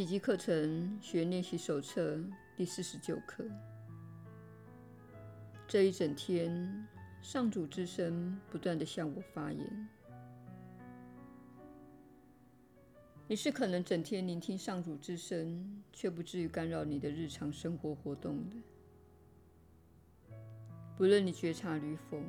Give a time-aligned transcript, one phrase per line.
[0.00, 2.18] 奇迹课程学练习手册
[2.56, 3.44] 第四十九课。
[5.68, 6.88] 这一整天，
[7.20, 9.88] 上主之声不断地向我发言。
[13.28, 18.56] 你是可能整天聆听上主之声，却不至于干扰你的日常生活活动的。
[20.96, 22.22] 不论你觉察与否，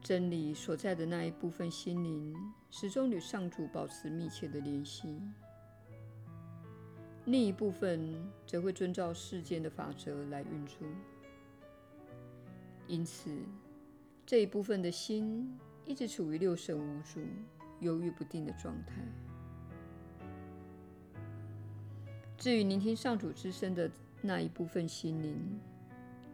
[0.00, 2.34] 真理所在的那一部分心灵，
[2.70, 5.20] 始终与上主保持密切的联系。
[7.26, 8.14] 另一部分
[8.46, 10.86] 则会遵照世间的法则来运作，
[12.88, 13.30] 因此
[14.26, 17.20] 这一部分的心一直处于六神无主、
[17.78, 19.02] 犹豫不定的状态。
[22.36, 23.88] 至于聆听上主之声的
[24.20, 25.60] 那一部分心灵，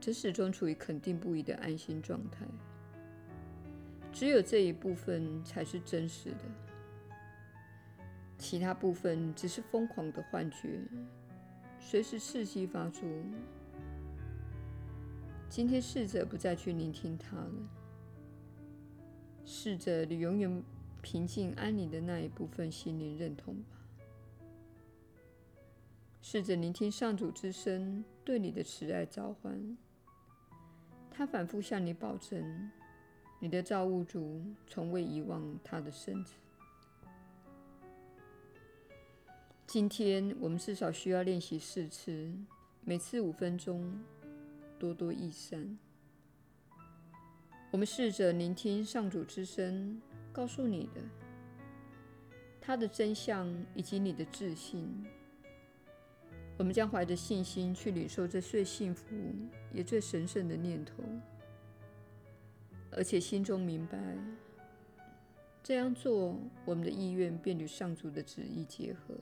[0.01, 2.47] 则始终处于肯定不移的安心状态。
[4.11, 6.68] 只有这一部分才是真实的。
[8.39, 10.81] 其他部分只是疯狂的幻觉，
[11.81, 13.03] 随时伺机发作。
[15.49, 17.53] 今天试着不再去聆听它了，
[19.45, 20.63] 试着与永远
[21.03, 23.77] 平静安宁的那一部分心灵认同吧。
[26.21, 29.77] 试着聆听上主之声对你的慈爱召唤，
[31.11, 32.71] 他反复向你保证，
[33.41, 36.35] 你的造物主从未遗忘他的圣子。
[39.69, 42.33] 今天我们至少需要练习四次，
[42.87, 44.03] 每次五分钟，
[44.79, 45.79] 多多益善。
[47.71, 50.01] 我们试着聆听上主之声，
[50.33, 51.03] 告诉你的，
[52.63, 55.05] 他的真相以及你的自信。
[56.57, 59.05] 我们将怀着信心去领受这最幸福
[59.71, 61.05] 也最神圣的念头，
[62.91, 63.99] 而且心中明白，
[65.63, 69.15] 这样做，我们的意愿便与上主的旨意结合。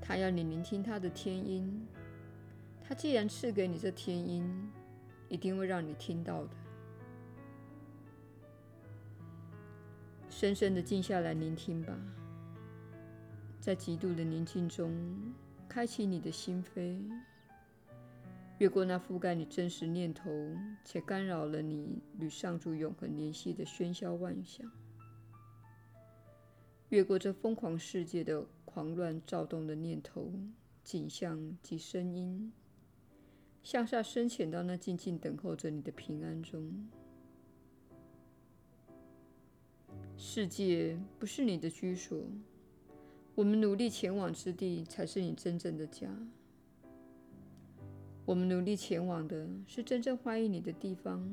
[0.00, 1.86] 他要你聆听他的天音，
[2.82, 4.70] 他既然赐给你这天音，
[5.28, 6.50] 一定会让你听到的。
[10.28, 11.94] 深深的静下来聆听吧，
[13.60, 14.92] 在极度的宁静中，
[15.68, 16.98] 开启你的心扉，
[18.58, 20.30] 越过那覆盖你真实念头
[20.84, 24.70] 且干扰了你与上主永恒联系的喧嚣万象，
[26.90, 28.46] 越过这疯狂世界的。
[28.72, 30.32] 狂乱躁动的念头、
[30.84, 32.52] 景象及声音，
[33.64, 36.88] 向下深潜到那静静等候着你的平安中。
[40.16, 42.22] 世界不是你的居所，
[43.34, 46.08] 我们努力前往之地才是你真正的家。
[48.24, 51.28] 我们努力前往的是真正欢迎你的地方。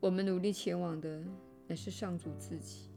[0.00, 1.22] 我们努力前往的
[1.66, 2.88] 乃是上主自己。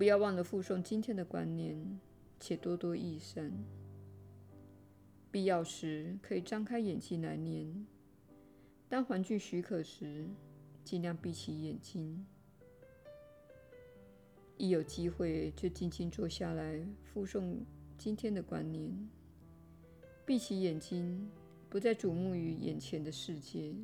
[0.00, 2.00] 不要忘了附诵今天的观念，
[2.40, 3.52] 且多多益善。
[5.30, 7.86] 必要时可以张开眼睛来念，
[8.88, 10.26] 当环境许可时，
[10.82, 12.24] 尽量闭起眼睛。
[14.56, 17.58] 一有机会就静静坐下来附诵
[17.98, 18.90] 今天的观念，
[20.24, 21.30] 闭起眼睛，
[21.68, 23.74] 不再瞩目于眼前的世界，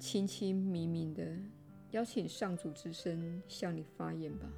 [0.00, 1.36] 轻轻明明的
[1.90, 4.50] 邀请上主之声向你发言吧。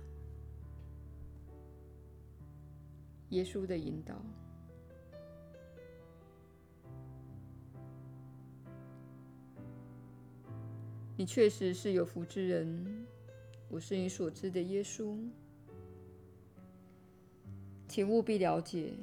[3.30, 4.14] 耶稣的引导，
[11.16, 13.06] 你确实是有福之人。
[13.68, 15.18] 我是你所知的耶稣，
[17.86, 18.94] 请务必了解，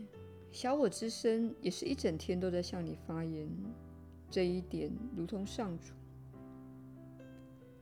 [0.51, 3.47] 小我之身也是一整天都在向你发言。
[4.31, 5.93] 这一点如同上主。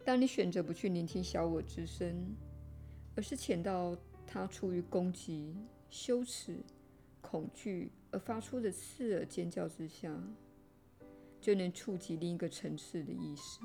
[0.03, 2.35] 当你选择不去聆听小我之声，
[3.15, 3.95] 而是潜到
[4.27, 5.55] 他出于攻击。
[5.93, 6.57] 羞耻、
[7.21, 10.11] 恐惧而发出的刺耳尖叫之下，
[11.39, 13.59] 就能触及另一个层次的意识。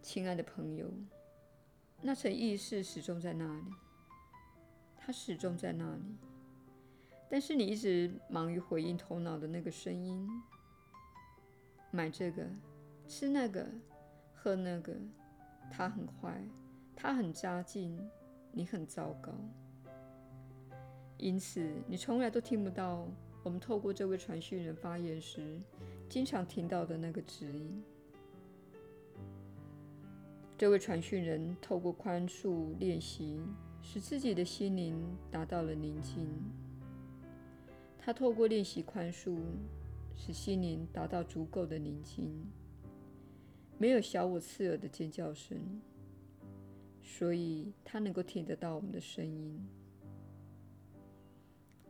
[0.00, 0.88] 亲爱的朋友，
[2.00, 3.64] 那层意识始终在那里，
[4.96, 6.16] 它始终在那里。
[7.28, 10.24] 但是你一直忙于回应头脑的那个声音：
[11.90, 12.46] 买这个，
[13.08, 13.66] 吃那个，
[14.36, 14.94] 喝那个，
[15.68, 16.40] 它很坏，
[16.94, 17.98] 它很扎劲。
[18.52, 19.32] 你很糟糕，
[21.16, 23.06] 因此你从来都听不到
[23.42, 25.60] 我们透过这位传讯人发言时
[26.08, 27.82] 经常听到的那个指引。
[30.58, 33.40] 这位传讯人透过宽恕练习，
[33.80, 34.94] 使自己的心灵
[35.30, 36.28] 达到了宁静。
[37.98, 39.38] 他透过练习宽恕，
[40.16, 42.30] 使心灵达到足够的宁静，
[43.78, 45.56] 没有小我刺耳的尖叫声，
[47.02, 49.60] 所以它能够听得到我们的声音。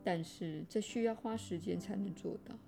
[0.02, 2.58] 但是这需要花时间才能做到。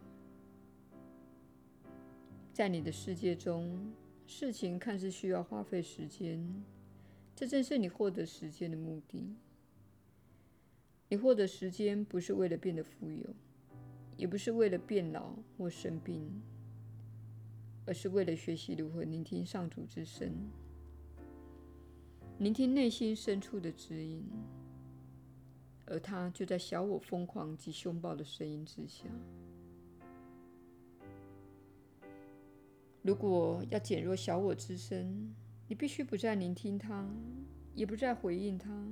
[2.52, 3.92] 在你的世界中，
[4.26, 6.46] 事情看似需要花费时间，
[7.34, 9.34] 这正是你获得时间的目的。
[11.08, 13.34] 你获得时间不是为了变得富有，
[14.16, 16.30] 也不是为了变老或生病，
[17.86, 20.30] 而是为了学习如何聆听上主之声，
[22.42, 24.24] 聆听内心深处的指引。
[25.86, 29.04] 而他就在小我疯狂及凶暴的声音之下。
[33.02, 35.32] 如果要减弱小我之声，
[35.68, 37.08] 你必须不再聆听他，
[37.76, 38.88] 也不再回应他。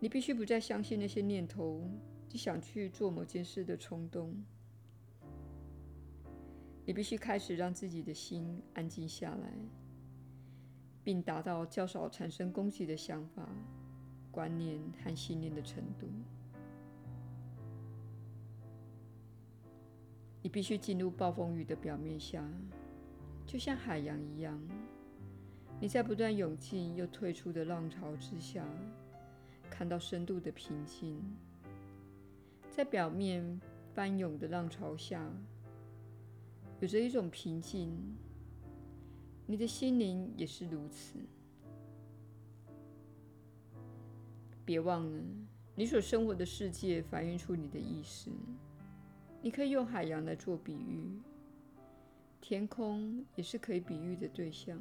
[0.00, 1.88] 你必须不再相信那些念头
[2.28, 4.34] 及想去做某件事的冲动。
[6.84, 9.52] 你必须开始让自己的心安静下来，
[11.02, 13.48] 并达到较少产生攻击的想法。
[14.32, 16.06] 观念和信念的程度，
[20.40, 22.48] 你必须进入暴风雨的表面下，
[23.44, 24.56] 就像海洋一样。
[25.80, 28.64] 你在不断涌进又退出的浪潮之下，
[29.68, 31.20] 看到深度的平静。
[32.70, 33.60] 在表面
[33.92, 35.28] 翻涌的浪潮下，
[36.78, 37.90] 有着一种平静。
[39.50, 41.18] 你的心灵也是如此。
[44.64, 45.20] 别忘了，
[45.74, 48.30] 你所生活的世界反映出你的意识。
[49.42, 51.20] 你可以用海洋来做比喻，
[52.40, 54.80] 天空也是可以比喻的对象。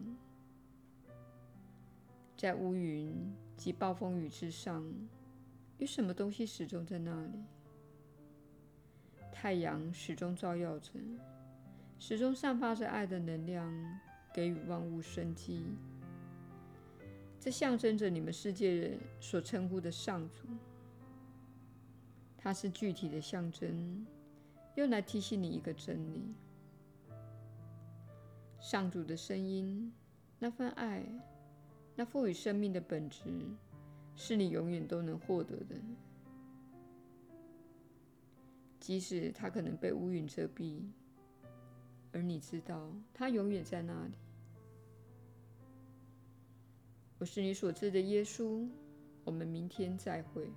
[2.37, 3.11] 在乌云
[3.57, 4.85] 及暴风雨之上，
[5.79, 7.43] 有什么东西始终在那里？
[9.31, 10.91] 太阳始终照耀着，
[11.97, 13.99] 始终散发着爱的能量，
[14.33, 15.65] 给予万物生机。
[17.39, 20.47] 这象征着你们世界人所称呼的上主，
[22.37, 24.05] 它是具体的象征，
[24.75, 26.33] 用来提醒你一个真理：
[28.59, 29.93] 上主的声音，
[30.37, 31.05] 那份爱，
[31.95, 33.23] 那赋予生命的本质，
[34.15, 35.75] 是你永远都能获得的，
[38.81, 40.81] 即使它可能被乌云遮蔽，
[42.29, 44.13] 你知道他永远在那里。
[47.17, 48.69] 我是你所知的耶稣，
[49.23, 50.47] 我们明天再会。